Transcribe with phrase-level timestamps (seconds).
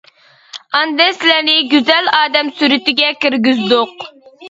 [0.79, 4.13] ئاندىن سىلەرنى گۈزەل ئادەم سۈرىتىگە كىرگۈزدۇق.